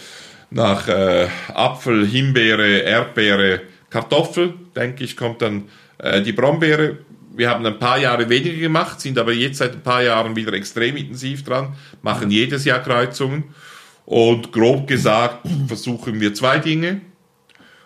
[0.51, 5.65] nach äh, Apfel, Himbeere, Erdbeere, Kartoffel, denke ich, kommt dann
[5.99, 6.99] äh, die Brombeere.
[7.35, 10.53] Wir haben ein paar Jahre weniger gemacht, sind aber jetzt seit ein paar Jahren wieder
[10.53, 13.45] extrem intensiv dran, machen jedes Jahr Kreuzungen.
[14.05, 17.01] Und grob gesagt versuchen wir zwei Dinge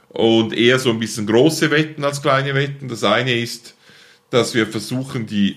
[0.08, 2.88] und eher so ein bisschen große Wetten als kleine Wetten.
[2.88, 3.74] Das eine ist,
[4.30, 5.56] dass wir versuchen, die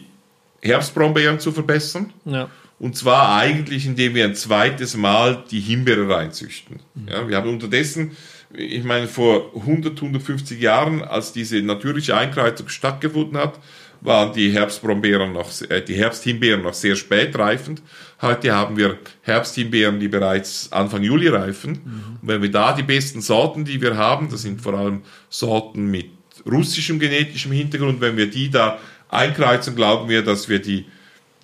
[0.61, 2.11] Herbstbrombeeren zu verbessern.
[2.25, 2.49] Ja.
[2.79, 6.79] Und zwar eigentlich, indem wir ein zweites Mal die Himbeere reinzüchten.
[6.93, 7.07] Mhm.
[7.07, 8.15] Ja, wir haben unterdessen,
[8.53, 13.59] ich meine, vor 100, 150 Jahren, als diese natürliche Einkreuzung stattgefunden hat,
[14.01, 17.81] waren die Herbstbrombeeren noch, äh, die Herbsthimbeeren noch sehr spät reifend.
[18.21, 21.71] Heute haben wir Herbsthimbeeren, die bereits Anfang Juli reifen.
[21.71, 22.17] Mhm.
[22.21, 25.87] Und wenn wir da die besten Sorten, die wir haben, das sind vor allem Sorten
[25.87, 26.11] mit
[26.45, 30.85] russischem genetischem Hintergrund, wenn wir die da einkreuzen, glauben wir, dass wir die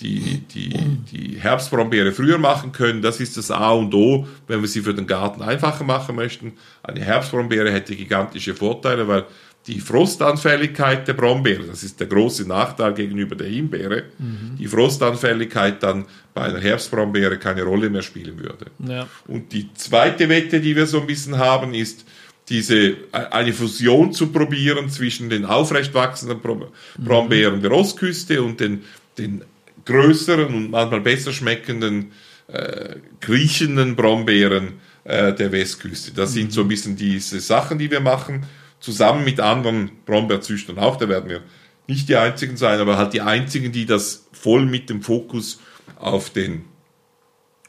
[0.02, 0.70] die, die,
[1.12, 3.02] die Herbstbrombeere früher machen können.
[3.02, 6.54] Das ist das A und O, wenn wir sie für den Garten einfacher machen möchten.
[6.82, 9.26] Eine Herbstbrombeere hätte gigantische Vorteile, weil
[9.68, 14.58] die Frostanfälligkeit der Brombeere, das ist der große Nachteil gegenüber der Himbeere, mhm.
[14.60, 18.66] die Frostanfälligkeit dann bei einer Herbstbrombeere keine Rolle mehr spielen würde.
[18.86, 19.08] Ja.
[19.28, 22.06] Und die zweite Wette, die wir so ein bisschen haben, ist
[22.50, 27.06] diese eine Fusion zu probieren zwischen den aufrecht wachsenden mhm.
[27.06, 27.62] Brombeeren mhm.
[27.62, 28.84] der Ostküste und den,
[29.18, 29.46] den
[29.86, 32.12] größeren und manchmal besser schmeckenden
[32.48, 36.12] äh, kriechenden Brombeeren äh, der Westküste.
[36.12, 36.34] Das mhm.
[36.34, 38.46] sind so ein bisschen diese Sachen, die wir machen
[38.80, 41.42] zusammen mit anderen Brombeerzüchtern auch, da werden wir
[41.88, 45.62] nicht die einzigen sein, aber halt die einzigen, die das voll mit dem Fokus
[45.98, 46.66] auf den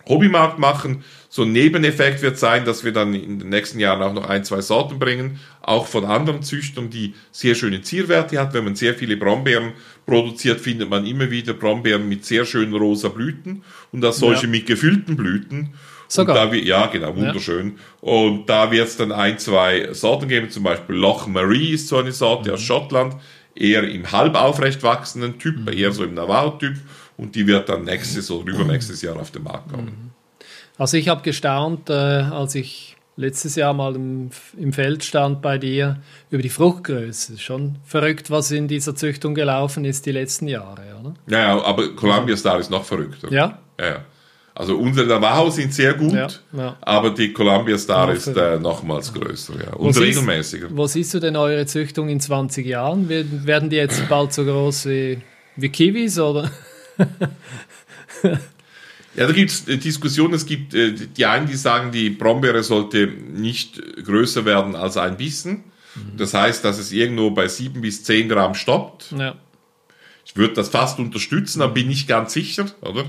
[0.08, 1.04] Hobbymarkt machen.
[1.28, 4.44] So ein Nebeneffekt wird sein, dass wir dann in den nächsten Jahren auch noch ein,
[4.44, 8.54] zwei Sorten bringen, auch von anderen Züchtern, die sehr schöne Zierwerte hat.
[8.54, 9.72] Wenn man sehr viele Brombeeren
[10.06, 14.50] produziert, findet man immer wieder Brombeeren mit sehr schönen rosa Blüten und auch solche ja.
[14.50, 15.74] mit gefüllten Blüten.
[16.06, 16.48] Sogar.
[16.48, 17.78] Da, ja, genau, wunderschön.
[18.02, 18.08] Ja.
[18.08, 21.96] Und da wird es dann ein, zwei Sorten geben, zum Beispiel Loch Marie ist so
[21.96, 22.54] eine Sorte mhm.
[22.54, 23.16] aus Schottland,
[23.54, 25.68] eher im halb aufrecht wachsenden Typ, mhm.
[25.76, 26.74] eher so im Navarro-Typ
[27.16, 29.86] und die wird dann nächstes oder übernächstes Jahr auf den Markt kommen.
[29.86, 30.10] Mhm.
[30.76, 35.58] Also ich habe gestaunt, äh, als ich letztes Jahr mal im, im, Feld stand bei
[35.58, 36.00] dir
[36.30, 37.38] über die Fruchtgröße.
[37.38, 41.14] Schon verrückt, was in dieser Züchtung gelaufen ist die letzten Jahre, oder?
[41.28, 43.30] Ja, ja aber Columbia Star ist noch verrückter.
[43.32, 43.58] Ja?
[43.80, 44.04] Ja.
[44.56, 46.76] Also unsere Navajo sind sehr gut, ja, ja.
[46.80, 49.72] aber die Columbia Star ist äh, nochmals größer ja.
[49.72, 50.68] und regelmäßiger.
[50.70, 53.08] Wo siehst du denn eure Züchtung in 20 Jahren?
[53.08, 55.20] Werden die jetzt bald so groß wie,
[55.56, 56.52] wie Kiwis oder?
[59.16, 60.34] Ja, da gibt es äh, Diskussionen.
[60.34, 65.16] Es gibt äh, die einen, die sagen, die Brombeere sollte nicht größer werden als ein
[65.16, 65.64] Bissen.
[65.94, 66.16] Mhm.
[66.16, 69.14] Das heißt, dass es irgendwo bei 7 bis 10 Gramm stoppt.
[69.16, 69.36] Ja.
[70.26, 73.04] Ich würde das fast unterstützen, aber bin nicht ganz sicher, oder?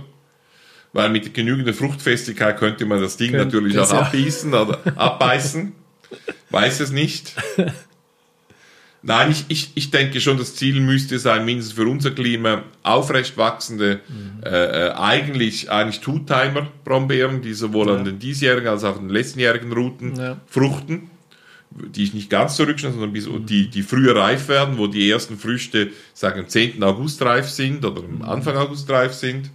[0.93, 4.02] Weil mit genügender Fruchtfestigkeit könnte man das Ding Könnt natürlich auch ja.
[4.02, 5.74] abbeißen oder abbeißen.
[6.52, 7.34] Weiß es nicht.
[9.08, 13.38] Nein, ich, ich, ich denke schon, das Ziel müsste sein, mindestens für unser Klima aufrecht
[13.38, 14.44] wachsende, mhm.
[14.44, 17.98] äh, äh eigentlich, eigentlich Two-Timer-Brombeeren, die sowohl ja.
[17.98, 20.38] an den diesjährigen als auch an den letztenjährigen Routen ja.
[20.48, 21.12] fruchten,
[21.70, 23.46] die ich nicht ganz zurückschneide, sondern bis, mhm.
[23.46, 26.82] die, die früher reif werden, wo die ersten Früchte, sagen, am 10.
[26.82, 28.22] August reif sind oder am mhm.
[28.24, 29.52] Anfang August reif sind.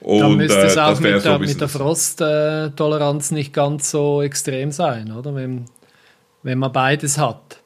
[0.00, 4.22] Und, Dann müsste es äh, auch mit, der, so mit der Frosttoleranz nicht ganz so
[4.22, 5.34] extrem sein, oder?
[5.34, 5.66] Wenn,
[6.42, 7.60] wenn man beides hat.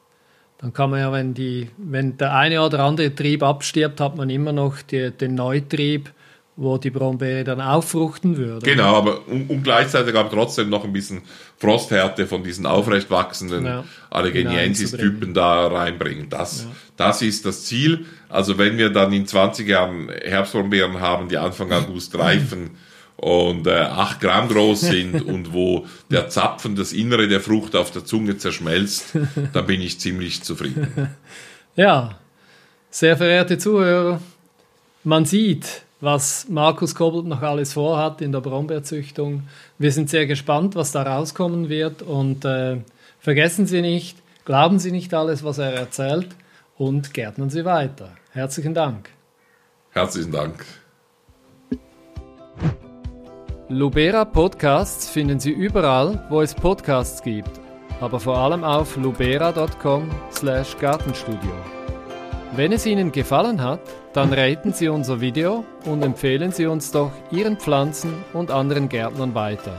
[0.63, 4.29] Dann kann man ja, wenn, die, wenn der eine oder andere Trieb abstirbt, hat man
[4.29, 6.13] immer noch die, den Neutrieb,
[6.55, 8.65] wo die Brombeere dann auffruchten würde.
[8.65, 11.23] Genau, aber und, und gleichzeitig aber trotzdem noch ein bisschen
[11.57, 16.29] Frosthärte von diesen aufrecht wachsenden ja, Allegheniensis-Typen da reinbringen.
[16.29, 16.71] Das, ja.
[16.95, 18.05] das ist das Ziel.
[18.29, 22.77] Also wenn wir dann in 20 Jahren Herbstbrombeeren haben, die Anfang August reifen,
[23.17, 27.91] und äh, 8 Gramm groß sind und wo der Zapfen, das Innere der Frucht auf
[27.91, 29.17] der Zunge zerschmelzt,
[29.53, 31.09] dann bin ich ziemlich zufrieden.
[31.75, 32.19] Ja,
[32.91, 34.21] sehr verehrte Zuhörer,
[35.03, 39.47] man sieht, was Markus Kobbelt noch alles vorhat in der Brombeerzüchtung.
[39.79, 42.77] Wir sind sehr gespannt, was da rauskommen wird und äh,
[43.19, 46.27] vergessen Sie nicht, glauben Sie nicht alles, was er erzählt
[46.77, 48.11] und gärtnern Sie weiter.
[48.33, 49.09] Herzlichen Dank.
[49.91, 50.65] Herzlichen Dank.
[53.73, 57.49] Lubera Podcasts finden Sie überall, wo es Podcasts gibt,
[58.01, 61.51] aber vor allem auf lubera.com/gartenstudio.
[62.55, 63.79] Wenn es Ihnen gefallen hat,
[64.13, 69.33] dann raten Sie unser Video und empfehlen Sie uns doch Ihren Pflanzen und anderen Gärtnern
[69.33, 69.73] weiter.